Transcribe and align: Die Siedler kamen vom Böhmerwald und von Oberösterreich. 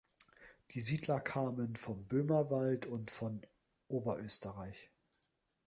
Die 0.71 0.79
Siedler 0.79 1.19
kamen 1.19 1.75
vom 1.75 2.07
Böhmerwald 2.07 2.87
und 2.87 3.11
von 3.11 3.39
Oberösterreich. 3.87 4.89